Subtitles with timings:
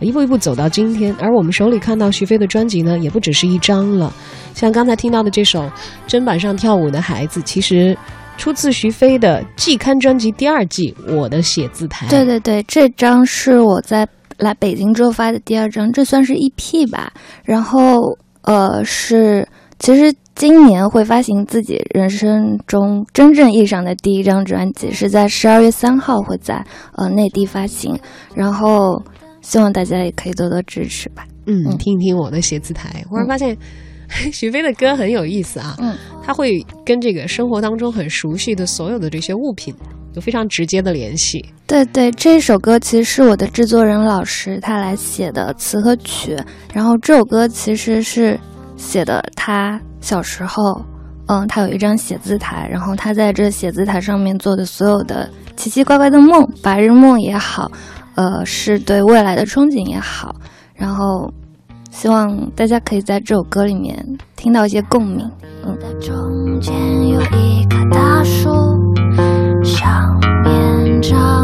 [0.00, 1.14] 一步一步走到今天。
[1.20, 4.12] 而我们手里看到徐飞的专辑呢，也不只是一张了。
[4.54, 5.62] 像刚才听到的这首
[6.08, 7.96] 《砧板上跳舞的孩子》，其实
[8.36, 12.06] 出自徐飞的季刊专辑第二季《我的写字台》。
[12.10, 14.06] 对对对，这张是我在
[14.38, 17.12] 来北京之后发的第二张，这算是 EP 吧。
[17.44, 19.46] 然后呃，是
[19.78, 27.98] 其实今年会发行自己人生中真正意义上的第一张专辑，是在十二月三号会在呃内地发行。
[28.34, 29.02] 然后
[29.40, 31.26] 希望大家也可以多多支持吧。
[31.46, 33.56] 嗯，听一听我的写字台，忽然发现。
[34.32, 39.74] 许飞的歌很有意思啊，嗯，他会跟这个生活当中很熟悉的所有的这些物品
[40.14, 41.44] 有非常直接的联系。
[41.66, 46.34] 对对，这首歌其实是我的制作人老师他来写的词和曲，
[46.72, 48.40] 然后这首歌其实是
[48.78, 50.82] 写的他小时候，
[51.26, 57.70] 嗯，他有一张写字台，然后他在这写字台上面做的所有的奇奇怪怪的梦，白日梦也好，
[58.18, 60.34] 呃，是对未来的憧憬也好，
[60.74, 61.32] 然后。
[61.90, 63.96] 希望大家可以在这首歌里面
[64.36, 65.28] 听到一些共鸣。
[65.64, 65.74] 嗯。
[65.98, 66.74] 中间
[67.08, 68.50] 有一棵大树，
[69.64, 71.37] 上面长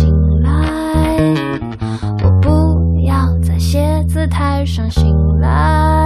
[0.00, 0.50] 醒来，
[2.24, 5.99] 我不要在写字台上醒来。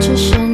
[0.00, 0.49] 只是。